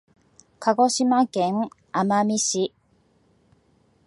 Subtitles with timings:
[0.59, 2.73] 鹿児島県奄美市